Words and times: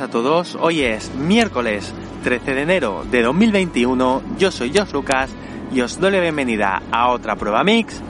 a 0.00 0.08
todos. 0.08 0.56
Hoy 0.58 0.80
es 0.82 1.14
miércoles 1.14 1.92
13 2.24 2.54
de 2.54 2.62
enero 2.62 3.04
de 3.10 3.20
2021. 3.20 4.22
Yo 4.38 4.50
soy 4.50 4.72
Josh 4.74 4.92
Lucas 4.92 5.28
y 5.70 5.82
os 5.82 6.00
doy 6.00 6.12
la 6.12 6.20
bienvenida 6.20 6.80
a 6.90 7.10
otra 7.10 7.36
prueba 7.36 7.62
Mix 7.62 8.00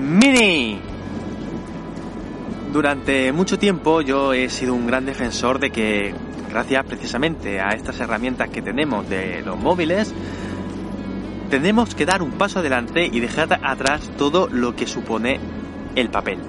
Mini. 0.00 0.80
Durante 2.72 3.30
mucho 3.30 3.56
tiempo 3.56 4.00
yo 4.00 4.32
he 4.32 4.48
sido 4.48 4.74
un 4.74 4.88
gran 4.88 5.06
defensor 5.06 5.60
de 5.60 5.70
que 5.70 6.12
gracias 6.50 6.84
precisamente 6.86 7.60
a 7.60 7.68
estas 7.68 8.00
herramientas 8.00 8.48
que 8.48 8.60
tenemos 8.60 9.08
de 9.08 9.42
los 9.42 9.56
móviles, 9.56 10.12
tenemos 11.50 11.94
que 11.94 12.04
dar 12.04 12.22
un 12.22 12.32
paso 12.32 12.58
adelante 12.58 13.06
y 13.06 13.20
dejar 13.20 13.60
atrás 13.62 14.10
todo 14.18 14.48
lo 14.48 14.74
que 14.74 14.88
supone 14.88 15.38
el 15.94 16.10
papel 16.10 16.40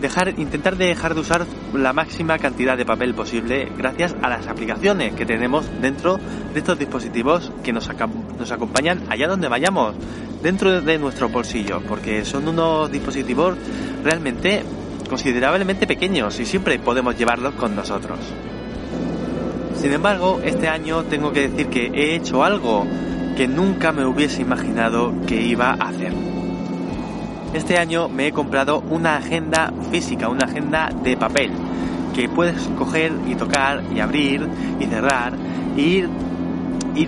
dejar, 0.00 0.38
intentar 0.38 0.76
dejar 0.76 1.14
de 1.14 1.20
usar 1.20 1.46
la 1.74 1.92
máxima 1.92 2.38
cantidad 2.38 2.76
de 2.76 2.84
papel 2.84 3.14
posible 3.14 3.70
gracias 3.76 4.14
a 4.22 4.28
las 4.28 4.46
aplicaciones 4.46 5.14
que 5.14 5.26
tenemos 5.26 5.66
dentro 5.80 6.18
de 6.52 6.58
estos 6.58 6.78
dispositivos 6.78 7.52
que 7.62 7.72
nos, 7.72 7.88
nos 8.38 8.52
acompañan 8.52 9.02
allá 9.08 9.28
donde 9.28 9.48
vayamos, 9.48 9.94
dentro 10.42 10.80
de 10.80 10.98
nuestro 10.98 11.28
bolsillo, 11.28 11.80
porque 11.86 12.24
son 12.24 12.48
unos 12.48 12.90
dispositivos 12.90 13.56
realmente 14.04 14.62
considerablemente 15.08 15.86
pequeños 15.86 16.38
y 16.38 16.46
siempre 16.46 16.78
podemos 16.78 17.16
llevarlos 17.16 17.54
con 17.54 17.74
nosotros. 17.74 18.18
Sin 19.80 19.92
embargo, 19.92 20.40
este 20.44 20.68
año 20.68 21.04
tengo 21.04 21.32
que 21.32 21.48
decir 21.48 21.68
que 21.68 21.86
he 21.86 22.16
hecho 22.16 22.44
algo 22.44 22.86
que 23.36 23.46
nunca 23.46 23.92
me 23.92 24.04
hubiese 24.04 24.42
imaginado 24.42 25.14
que 25.26 25.40
iba 25.40 25.70
a 25.70 25.88
hacer 25.88 26.27
este 27.58 27.76
año 27.76 28.08
me 28.08 28.28
he 28.28 28.32
comprado 28.32 28.82
una 28.88 29.16
agenda 29.16 29.72
física, 29.90 30.28
una 30.28 30.46
agenda 30.46 30.90
de 31.02 31.16
papel, 31.16 31.50
que 32.14 32.28
puedes 32.28 32.56
coger 32.78 33.12
y 33.26 33.34
tocar 33.34 33.82
y 33.94 34.00
abrir 34.00 34.48
y 34.80 34.86
cerrar 34.86 35.34
y 35.76 35.80
ir... 35.80 36.08
¿Y 36.94 37.06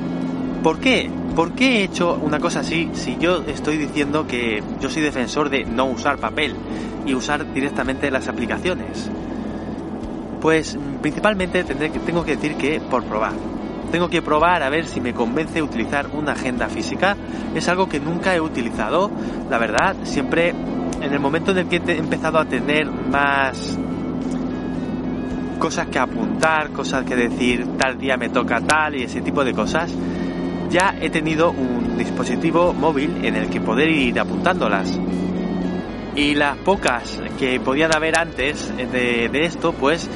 por 0.62 0.78
qué? 0.78 1.10
¿Por 1.34 1.52
qué 1.52 1.78
he 1.78 1.84
hecho 1.84 2.18
una 2.20 2.38
cosa 2.38 2.60
así 2.60 2.90
si 2.92 3.16
yo 3.18 3.42
estoy 3.46 3.76
diciendo 3.78 4.26
que 4.26 4.62
yo 4.80 4.90
soy 4.90 5.02
defensor 5.02 5.48
de 5.48 5.64
no 5.64 5.86
usar 5.86 6.18
papel 6.18 6.54
y 7.06 7.14
usar 7.14 7.52
directamente 7.52 8.10
las 8.10 8.28
aplicaciones? 8.28 9.10
Pues 10.40 10.76
principalmente 11.00 11.64
tendré 11.64 11.90
tengo 11.90 12.24
que 12.24 12.36
decir 12.36 12.56
que 12.56 12.80
por 12.80 13.04
probar 13.04 13.32
tengo 13.90 14.08
que 14.08 14.22
probar 14.22 14.62
a 14.62 14.70
ver 14.70 14.86
si 14.86 15.00
me 15.00 15.12
convence 15.12 15.62
utilizar 15.62 16.08
una 16.12 16.32
agenda 16.32 16.68
física. 16.68 17.16
Es 17.54 17.68
algo 17.68 17.88
que 17.88 18.00
nunca 18.00 18.34
he 18.34 18.40
utilizado, 18.40 19.10
la 19.48 19.58
verdad, 19.58 19.96
siempre 20.04 20.50
en 21.00 21.12
el 21.12 21.20
momento 21.20 21.50
en 21.52 21.58
el 21.58 21.68
que 21.68 21.76
he 21.76 21.98
empezado 21.98 22.38
a 22.38 22.44
tener 22.44 22.86
más 22.90 23.78
cosas 25.58 25.88
que 25.88 25.98
apuntar, 25.98 26.70
cosas 26.70 27.04
que 27.04 27.16
decir, 27.16 27.66
tal 27.78 27.98
día 27.98 28.16
me 28.16 28.30
toca 28.30 28.60
tal 28.60 28.96
y 28.96 29.04
ese 29.04 29.20
tipo 29.20 29.44
de 29.44 29.52
cosas, 29.52 29.94
ya 30.70 30.94
he 31.00 31.10
tenido 31.10 31.50
un 31.50 31.98
dispositivo 31.98 32.72
móvil 32.72 33.24
en 33.24 33.36
el 33.36 33.50
que 33.50 33.60
poder 33.60 33.90
ir 33.90 34.18
apuntándolas. 34.18 34.98
Y 36.16 36.34
las 36.34 36.56
pocas 36.58 37.20
que 37.38 37.60
podían 37.60 37.94
haber 37.94 38.18
antes 38.18 38.74
de, 38.76 39.28
de 39.28 39.44
esto, 39.44 39.72
pues 39.72 40.08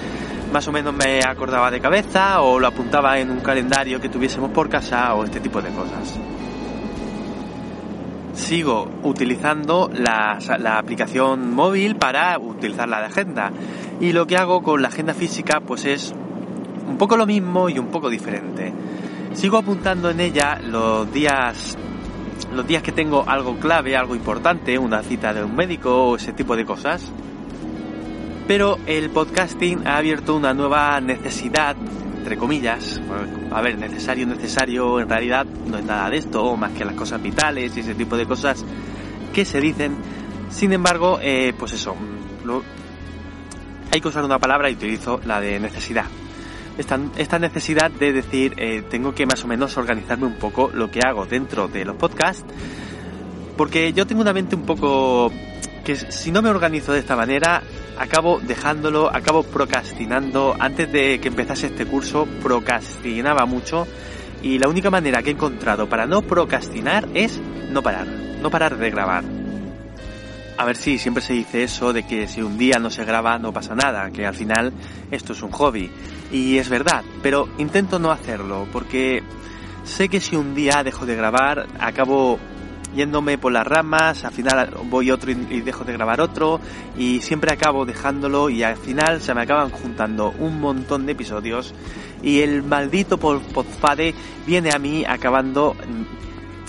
más 0.55 0.69
o 0.69 0.73
menos 0.73 0.95
me 0.95 1.19
acordaba 1.19 1.69
de 1.69 1.81
cabeza 1.81 2.41
o 2.41 2.61
lo 2.61 2.69
apuntaba 2.69 3.19
en 3.19 3.29
un 3.29 3.41
calendario 3.41 4.01
que 4.01 4.09
tuviésemos 4.09 4.53
por 4.53 4.69
casa 4.69 5.13
o 5.17 5.25
este 5.25 5.41
tipo 5.41 5.61
de 5.61 5.71
cosas. 5.71 6.17
Sigo 8.35 8.89
utilizando 9.03 9.91
la, 9.93 10.39
aplicación 10.79 11.53
móvil 11.53 11.97
para 11.97 12.39
utilizar 12.39 12.89
la 12.89 13.01
de 13.01 13.07
agenda 13.07 13.51
y 14.01 14.13
lo 14.13 14.29
que 14.29 14.37
hago 14.37 14.63
con 14.63 14.81
la 14.81 14.89
agenda 14.89 15.13
física 15.13 15.59
pues 15.59 15.87
es 15.87 16.15
un 16.87 16.99
poco 16.99 17.17
lo 17.17 17.27
mismo 17.27 17.69
y 17.69 17.81
un 17.81 17.89
poco 17.89 18.09
diferente. 18.09 18.73
Sigo 19.33 19.59
apuntando 19.59 20.09
en 20.09 20.21
ella 20.21 20.61
los 20.63 21.13
días 21.13 21.77
los 22.53 22.65
días 22.65 22.85
que 22.85 22.93
tengo 22.93 23.25
algo 23.27 23.57
clave, 23.57 23.97
algo 23.97 24.15
importante, 24.15 24.79
una 24.79 25.03
cita 25.03 25.35
de 25.35 25.43
un 25.43 25.57
médico 25.57 26.11
o 26.11 26.17
ese 26.17 26.33
tipo 26.33 26.55
de 26.55 26.65
cosas 26.65 27.11
pero 28.47 28.79
el 28.87 29.11
podcasting 29.11 29.87
ha 29.87 29.97
abierto 29.97 30.37
una 30.37 30.53
nueva 30.53 31.01
necesidad, 31.01 31.77
entre 32.19 32.37
comillas, 32.37 33.01
a 33.51 33.61
ver, 33.63 33.79
necesario, 33.79 34.27
necesario, 34.27 35.01
en 35.01 35.09
realidad 35.09 35.47
no 35.47 35.79
es 35.79 35.85
nada 35.85 36.11
de 36.11 36.19
esto, 36.19 36.57
más 36.57 36.73
que 36.73 36.85
las 36.85 36.95
cosas 36.95 37.23
vitales 37.23 37.77
y 37.77 37.81
ese 37.81 37.95
tipo 37.95 38.17
de 38.17 38.27
cosas 38.27 38.65
que 39.33 39.45
se 39.45 39.61
dicen. 39.61 39.97
Sin 40.51 40.73
embargo, 40.73 41.19
eh, 41.23 41.55
pues 41.59 41.73
eso, 41.73 41.97
hay 43.91 44.01
que 44.01 44.09
usar 44.09 44.25
una 44.25 44.39
palabra 44.39 44.71
y 44.71 44.75
utilizo 44.75 45.21
la 45.25 45.41
de 45.41 45.59
necesidad. 45.59 46.07
Esta, 46.77 46.99
esta 47.17 47.39
necesidad 47.39 47.91
de 47.91 48.13
decir, 48.13 48.55
eh, 48.57 48.83
tengo 48.91 49.15
que 49.15 49.27
más 49.27 49.43
o 49.45 49.47
menos 49.47 49.77
organizarme 49.77 50.27
un 50.27 50.37
poco 50.39 50.71
lo 50.75 50.91
que 50.91 51.01
hago 51.07 51.25
dentro 51.25 51.69
de 51.69 51.85
los 51.85 51.97
podcasts, 51.97 52.45
porque 53.57 53.93
yo 53.93 54.07
tengo 54.07 54.21
una 54.21 54.33
mente 54.33 54.57
un 54.57 54.67
poco 54.67 55.31
que 55.85 55.97
si 55.97 56.33
no 56.33 56.43
me 56.43 56.49
organizo 56.49 56.93
de 56.93 56.99
esta 56.99 57.15
manera, 57.15 57.63
acabo 57.99 58.41
dejándolo, 58.41 59.15
acabo 59.15 59.43
procrastinando. 59.43 60.55
Antes 60.59 60.91
de 60.91 61.21
que 61.21 61.29
empezase 61.29 61.69
este 61.69 61.87
curso, 61.87 62.27
procrastinaba 62.43 63.47
mucho 63.47 63.87
y 64.43 64.59
la 64.59 64.69
única 64.69 64.91
manera 64.91 65.23
que 65.23 65.31
he 65.31 65.33
encontrado 65.33 65.89
para 65.89 66.07
no 66.07 66.23
procrastinar 66.23 67.09
es 67.15 67.41
no 67.71 67.83
parar, 67.83 68.07
no 68.07 68.51
parar 68.51 68.77
de 68.77 68.91
grabar. 68.91 69.25
A 70.57 70.65
ver 70.65 70.77
si 70.77 70.99
siempre 70.99 71.23
se 71.23 71.33
dice 71.33 71.65
eso 71.65 71.93
de 71.93 72.05
que 72.07 72.29
si 72.29 72.43
un 72.43 72.57
día 72.57 72.79
no 72.79 72.91
se 72.91 73.05
graba 73.05 73.39
no 73.39 73.53
pasa 73.53 73.75
nada, 73.75 74.11
que 74.11 74.25
al 74.25 74.35
final 74.35 74.73
esto 75.11 75.33
es 75.33 75.43
un 75.43 75.51
hobby. 75.51 75.91
Y 76.31 76.59
es 76.59 76.69
verdad, 76.69 77.03
pero 77.23 77.49
intento 77.59 77.99
no 77.99 78.13
hacerlo 78.13 78.69
porque 78.73 79.23
sé 79.83 80.09
que 80.09 80.21
si 80.21 80.37
un 80.37 80.55
día 80.55 80.83
dejo 80.85 81.07
de 81.07 81.17
grabar 81.17 81.67
acabo 81.81 82.39
yéndome 82.95 83.39
por 83.39 83.53
las 83.53 83.67
ramas, 83.67 84.25
al 84.25 84.33
final 84.33 84.71
voy 84.85 85.11
otro 85.11 85.31
y 85.31 85.61
dejo 85.61 85.85
de 85.85 85.93
grabar 85.93 86.21
otro 86.21 86.61
y 86.97 87.21
siempre 87.21 87.53
acabo 87.53 87.85
dejándolo 87.85 88.51
y 88.51 88.63
al 88.63 88.77
final 88.77 89.21
se 89.21 89.35
me 89.35 89.43
acaban 89.43 89.71
juntando 89.71 90.35
un 90.39 90.61
montón 90.61 91.07
de 91.07 91.13
episodios 91.13 91.75
y 92.23 92.41
el 92.41 92.63
maldito 92.63 93.19
podfade 93.19 94.15
viene 94.47 94.71
a 94.73 94.79
mí 94.79 95.05
acabando 95.07 95.77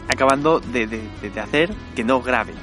acabando 0.07 0.59
de, 0.59 0.87
de, 0.87 1.39
hacer 1.39 1.73
que 1.95 2.03
no 2.03 2.21
grabe. 2.21 2.53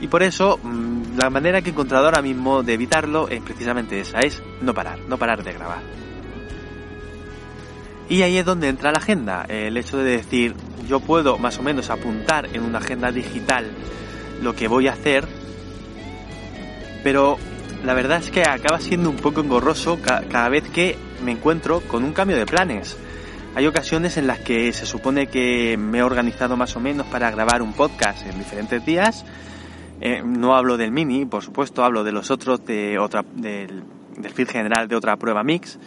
Y 0.00 0.08
por 0.08 0.22
eso 0.22 0.58
mm, 0.62 1.18
la 1.18 1.30
manera 1.30 1.60
que 1.60 1.70
he 1.70 1.72
encontrado 1.72 2.06
ahora 2.06 2.22
mismo 2.22 2.62
de 2.62 2.74
evitarlo 2.74 3.28
es 3.28 3.40
precisamente 3.42 4.00
esa, 4.00 4.20
es 4.20 4.42
no 4.60 4.74
parar, 4.74 4.98
no 5.08 5.18
parar 5.18 5.42
de 5.44 5.52
grabar. 5.52 5.82
Y 8.10 8.22
ahí 8.22 8.38
es 8.38 8.44
donde 8.44 8.68
entra 8.68 8.90
la 8.90 8.98
agenda, 8.98 9.46
el 9.48 9.76
hecho 9.76 9.96
de 9.96 10.16
decir, 10.16 10.56
yo 10.88 10.98
puedo 10.98 11.38
más 11.38 11.60
o 11.60 11.62
menos 11.62 11.90
apuntar 11.90 12.48
en 12.52 12.64
una 12.64 12.78
agenda 12.78 13.12
digital 13.12 13.70
lo 14.42 14.56
que 14.56 14.66
voy 14.66 14.88
a 14.88 14.94
hacer, 14.94 15.28
pero 17.04 17.38
la 17.84 17.94
verdad 17.94 18.18
es 18.18 18.32
que 18.32 18.42
acaba 18.42 18.80
siendo 18.80 19.10
un 19.10 19.16
poco 19.16 19.42
engorroso 19.42 20.00
cada 20.02 20.48
vez 20.48 20.68
que 20.70 20.98
me 21.24 21.30
encuentro 21.30 21.82
con 21.82 22.02
un 22.02 22.12
cambio 22.12 22.36
de 22.36 22.46
planes. 22.46 22.96
Hay 23.54 23.68
ocasiones 23.68 24.16
en 24.16 24.26
las 24.26 24.40
que 24.40 24.72
se 24.72 24.86
supone 24.86 25.28
que 25.28 25.76
me 25.76 25.98
he 25.98 26.02
organizado 26.02 26.56
más 26.56 26.74
o 26.74 26.80
menos 26.80 27.06
para 27.06 27.30
grabar 27.30 27.62
un 27.62 27.74
podcast 27.74 28.26
en 28.26 28.38
diferentes 28.38 28.84
días. 28.84 29.24
Eh, 30.00 30.20
no 30.24 30.56
hablo 30.56 30.76
del 30.76 30.90
mini, 30.90 31.26
por 31.26 31.44
supuesto, 31.44 31.84
hablo 31.84 32.02
de 32.02 32.10
los 32.10 32.32
otros 32.32 32.64
de 32.64 32.98
otra, 32.98 33.24
del, 33.34 33.84
del 34.16 34.32
feed 34.32 34.48
general 34.48 34.88
de 34.88 34.96
otra 34.96 35.16
prueba 35.16 35.44
mix 35.44 35.78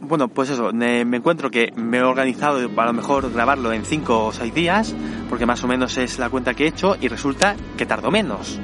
bueno, 0.00 0.28
pues 0.28 0.50
eso, 0.50 0.72
me, 0.72 1.00
encuentro 1.00 1.50
que 1.50 1.72
me 1.76 1.98
he 1.98 2.02
organizado 2.02 2.58
a 2.58 2.86
lo 2.86 2.92
mejor 2.92 3.30
grabarlo 3.32 3.72
en 3.72 3.84
5 3.84 4.26
o 4.26 4.32
6 4.32 4.54
días, 4.54 4.94
porque 5.28 5.46
más 5.46 5.62
o 5.62 5.68
menos 5.68 5.96
es 5.98 6.18
la 6.18 6.30
cuenta 6.30 6.54
que 6.54 6.64
he 6.64 6.68
hecho, 6.68 6.96
y 7.00 7.08
resulta 7.08 7.56
que 7.76 7.86
tardo 7.86 8.10
menos. 8.10 8.58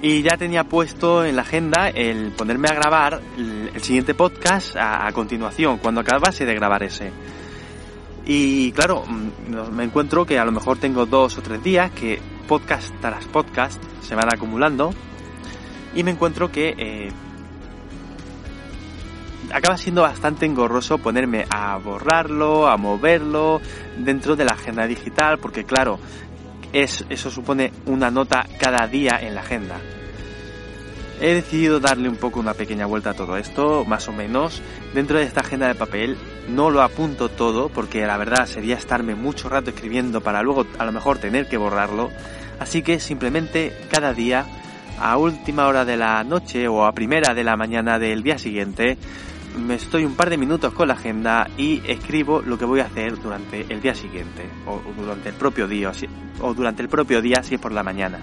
Y 0.00 0.22
ya 0.22 0.36
tenía 0.36 0.64
puesto 0.64 1.24
en 1.24 1.36
la 1.36 1.42
agenda 1.42 1.88
el 1.88 2.30
ponerme 2.32 2.68
a 2.68 2.74
grabar 2.74 3.20
el, 3.36 3.80
siguiente 3.80 4.14
podcast 4.14 4.76
a, 4.76 5.10
continuación, 5.12 5.78
cuando 5.78 6.00
acabase 6.00 6.44
de 6.44 6.54
grabar 6.54 6.82
ese. 6.82 7.10
Y 8.26 8.72
claro, 8.72 9.04
mm, 9.06 9.72
me 9.72 9.84
encuentro 9.84 10.26
que 10.26 10.38
a 10.38 10.44
lo 10.44 10.52
mejor 10.52 10.78
tengo 10.78 11.06
dos 11.06 11.38
o 11.38 11.42
tres 11.42 11.62
días 11.62 11.90
que 11.92 12.20
podcast 12.46 12.92
tras 13.00 13.24
podcast 13.26 13.82
se 14.02 14.14
van 14.14 14.32
acumulando 14.32 14.90
y 15.94 16.02
me 16.02 16.10
encuentro 16.10 16.50
que 16.50 16.74
eh, 16.76 17.12
acaba 19.52 19.76
siendo 19.76 20.02
bastante 20.02 20.46
engorroso 20.46 20.98
ponerme 20.98 21.46
a 21.50 21.76
borrarlo, 21.78 22.68
a 22.68 22.76
moverlo 22.76 23.60
dentro 23.96 24.36
de 24.36 24.44
la 24.44 24.52
agenda 24.52 24.86
digital, 24.86 25.38
porque 25.38 25.64
claro, 25.64 25.98
es, 26.72 27.04
eso 27.08 27.30
supone 27.30 27.72
una 27.86 28.10
nota 28.10 28.46
cada 28.60 28.86
día 28.86 29.18
en 29.20 29.34
la 29.34 29.40
agenda. 29.40 29.76
He 31.20 31.34
decidido 31.34 31.80
darle 31.80 32.08
un 32.08 32.16
poco 32.16 32.38
una 32.38 32.54
pequeña 32.54 32.86
vuelta 32.86 33.10
a 33.10 33.14
todo 33.14 33.36
esto, 33.36 33.84
más 33.84 34.06
o 34.06 34.12
menos. 34.12 34.62
Dentro 34.94 35.18
de 35.18 35.24
esta 35.24 35.40
agenda 35.40 35.66
de 35.66 35.74
papel 35.74 36.16
no 36.48 36.70
lo 36.70 36.80
apunto 36.80 37.28
todo 37.28 37.70
porque 37.70 38.06
la 38.06 38.16
verdad 38.16 38.46
sería 38.46 38.76
estarme 38.76 39.16
mucho 39.16 39.48
rato 39.48 39.70
escribiendo 39.70 40.20
para 40.20 40.42
luego 40.42 40.64
a 40.78 40.84
lo 40.84 40.92
mejor 40.92 41.18
tener 41.18 41.48
que 41.48 41.56
borrarlo. 41.56 42.10
Así 42.60 42.82
que 42.82 43.00
simplemente 43.00 43.72
cada 43.90 44.14
día 44.14 44.46
a 45.00 45.16
última 45.16 45.66
hora 45.66 45.84
de 45.84 45.96
la 45.96 46.22
noche 46.22 46.68
o 46.68 46.84
a 46.84 46.92
primera 46.92 47.34
de 47.34 47.44
la 47.44 47.56
mañana 47.56 47.98
del 47.98 48.22
día 48.22 48.38
siguiente, 48.38 48.96
me 49.58 49.74
estoy 49.74 50.04
un 50.04 50.14
par 50.14 50.30
de 50.30 50.38
minutos 50.38 50.72
con 50.72 50.88
la 50.88 50.94
agenda 50.94 51.48
y 51.56 51.82
escribo 51.86 52.42
lo 52.42 52.58
que 52.58 52.64
voy 52.64 52.80
a 52.80 52.84
hacer 52.84 53.20
durante 53.20 53.66
el 53.68 53.80
día 53.80 53.94
siguiente 53.94 54.48
o 54.66 54.80
durante 54.96 55.28
el 55.28 55.34
propio 55.34 55.66
día 55.66 55.92
o 56.40 56.54
durante 56.54 56.82
el 56.82 56.88
propio 56.88 57.20
día 57.20 57.42
si 57.42 57.56
es 57.56 57.60
por 57.60 57.72
la 57.72 57.82
mañana. 57.82 58.20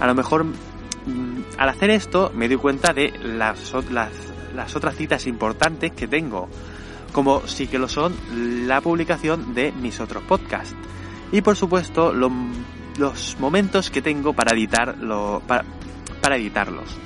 A 0.00 0.06
lo 0.06 0.14
mejor 0.14 0.44
mm, 0.44 1.42
al 1.58 1.68
hacer 1.68 1.90
esto 1.90 2.32
me 2.34 2.48
doy 2.48 2.56
cuenta 2.56 2.92
de 2.92 3.12
las, 3.22 3.72
las, 3.90 4.12
las 4.54 4.76
otras 4.76 4.96
citas 4.96 5.26
importantes 5.26 5.92
que 5.92 6.08
tengo, 6.08 6.48
como 7.12 7.46
sí 7.46 7.66
que 7.66 7.78
lo 7.78 7.88
son 7.88 8.14
la 8.66 8.80
publicación 8.80 9.54
de 9.54 9.72
mis 9.72 10.00
otros 10.00 10.22
podcasts 10.24 10.74
y 11.32 11.42
por 11.42 11.56
supuesto 11.56 12.12
los 12.12 13.36
momentos 13.38 13.90
que 13.90 14.02
tengo 14.02 14.32
para, 14.32 14.56
editarlo, 14.56 15.42
para, 15.46 15.64
para 16.20 16.36
editarlos. 16.36 16.96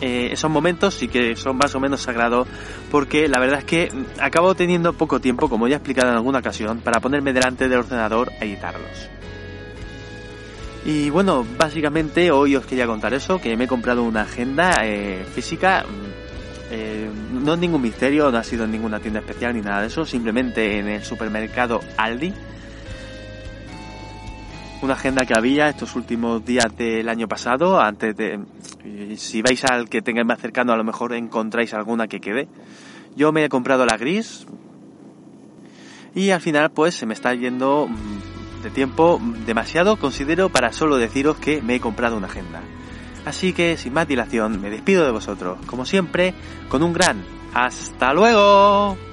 Eh, 0.00 0.28
esos 0.32 0.50
momentos 0.50 0.94
sí 0.94 1.08
que 1.08 1.34
son 1.34 1.56
más 1.56 1.74
o 1.74 1.80
menos 1.80 2.02
sagrados 2.02 2.46
porque 2.90 3.26
la 3.26 3.40
verdad 3.40 3.58
es 3.58 3.64
que 3.64 3.88
acabo 4.20 4.54
teniendo 4.54 4.92
poco 4.92 5.20
tiempo, 5.20 5.48
como 5.48 5.66
ya 5.66 5.74
he 5.74 5.78
explicado 5.78 6.10
en 6.10 6.16
alguna 6.16 6.38
ocasión, 6.38 6.78
para 6.80 7.00
ponerme 7.00 7.32
delante 7.32 7.68
del 7.68 7.78
ordenador 7.78 8.30
a 8.40 8.44
editarlos. 8.44 9.10
Y 10.84 11.10
bueno, 11.10 11.44
básicamente 11.58 12.30
hoy 12.30 12.56
os 12.56 12.64
quería 12.64 12.86
contar 12.86 13.12
eso, 13.12 13.40
que 13.40 13.56
me 13.56 13.64
he 13.64 13.68
comprado 13.68 14.04
una 14.04 14.22
agenda 14.22 14.72
eh, 14.84 15.26
física. 15.34 15.84
Eh, 16.70 17.10
no 17.32 17.54
es 17.54 17.58
ningún 17.58 17.82
misterio, 17.82 18.30
no 18.30 18.38
ha 18.38 18.44
sido 18.44 18.64
en 18.64 18.70
ninguna 18.70 19.00
tienda 19.00 19.20
especial 19.20 19.54
ni 19.54 19.60
nada 19.60 19.80
de 19.80 19.88
eso, 19.88 20.04
simplemente 20.04 20.78
en 20.78 20.88
el 20.88 21.04
supermercado 21.04 21.80
Aldi 21.96 22.32
una 24.80 24.94
agenda 24.94 25.26
que 25.26 25.34
había 25.36 25.68
estos 25.68 25.96
últimos 25.96 26.44
días 26.44 26.66
del 26.76 27.08
año 27.08 27.26
pasado, 27.26 27.80
antes 27.80 28.16
de... 28.16 28.38
Si 29.16 29.42
vais 29.42 29.64
al 29.64 29.88
que 29.88 30.02
tengáis 30.02 30.26
más 30.26 30.40
cercano, 30.40 30.72
a 30.72 30.76
lo 30.76 30.84
mejor 30.84 31.12
encontráis 31.12 31.74
alguna 31.74 32.06
que 32.06 32.20
quede. 32.20 32.48
Yo 33.16 33.32
me 33.32 33.44
he 33.44 33.48
comprado 33.48 33.84
la 33.84 33.96
gris 33.96 34.46
y 36.14 36.30
al 36.30 36.40
final 36.40 36.70
pues 36.70 36.94
se 36.94 37.06
me 37.06 37.14
está 37.14 37.34
yendo 37.34 37.88
mm, 37.88 38.62
de 38.62 38.70
tiempo 38.70 39.20
demasiado, 39.46 39.96
considero, 39.96 40.48
para 40.48 40.72
solo 40.72 40.96
deciros 40.96 41.36
que 41.38 41.62
me 41.62 41.76
he 41.76 41.80
comprado 41.80 42.16
una 42.16 42.26
agenda. 42.26 42.62
Así 43.24 43.52
que 43.52 43.76
sin 43.76 43.92
más 43.92 44.08
dilación 44.08 44.60
me 44.60 44.70
despido 44.70 45.04
de 45.04 45.10
vosotros, 45.10 45.58
como 45.66 45.84
siempre, 45.84 46.34
con 46.68 46.82
un 46.82 46.92
gran 46.92 47.24
hasta 47.54 48.12
luego. 48.12 49.07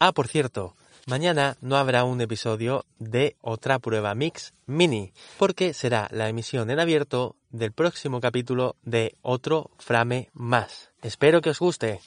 Ah, 0.00 0.12
por 0.12 0.28
cierto, 0.28 0.76
mañana 1.06 1.56
no 1.60 1.76
habrá 1.76 2.04
un 2.04 2.20
episodio 2.20 2.84
de 3.00 3.36
otra 3.40 3.80
prueba 3.80 4.14
mix 4.14 4.54
mini, 4.66 5.12
porque 5.38 5.74
será 5.74 6.08
la 6.12 6.28
emisión 6.28 6.70
en 6.70 6.78
abierto 6.78 7.34
del 7.50 7.72
próximo 7.72 8.20
capítulo 8.20 8.76
de 8.84 9.16
otro 9.22 9.72
frame 9.78 10.30
más. 10.34 10.90
Espero 11.02 11.40
que 11.40 11.50
os 11.50 11.58
guste. 11.58 12.00